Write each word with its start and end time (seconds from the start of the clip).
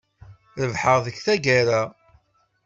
Rebḥeɣ 0.65 0.97
deg 1.05 1.15
tagara. 1.25 1.81